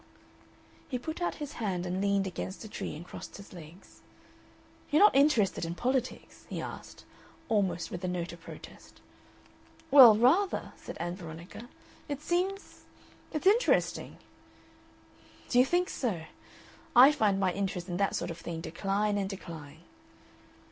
He 0.89 0.97
put 0.97 1.21
out 1.21 1.35
his 1.35 1.53
hand 1.61 1.85
and 1.85 2.01
leaned 2.01 2.25
against 2.25 2.63
a 2.63 2.67
tree 2.67 2.95
and 2.95 3.05
crossed 3.05 3.37
his 3.37 3.53
legs. 3.53 4.01
"You're 4.89 5.03
not 5.03 5.15
interested 5.15 5.63
in 5.63 5.75
politics?" 5.75 6.47
he 6.49 6.59
asked, 6.59 7.05
almost 7.49 7.91
with 7.91 8.03
a 8.03 8.07
note 8.07 8.33
of 8.33 8.41
protest. 8.41 8.99
"Well, 9.91 10.17
rather," 10.17 10.73
said 10.75 10.97
Ann 10.97 11.15
Veronica. 11.15 11.69
"It 12.09 12.19
seems 12.19 12.85
It's 13.31 13.45
interesting." 13.45 14.17
"Do 15.49 15.59
you 15.59 15.65
think 15.67 15.87
so? 15.87 16.23
I 16.95 17.11
find 17.11 17.39
my 17.39 17.53
interest 17.53 17.87
in 17.87 17.97
that 17.97 18.15
sort 18.15 18.31
of 18.31 18.39
thing 18.39 18.59
decline 18.59 19.19
and 19.19 19.29
decline." 19.29 19.81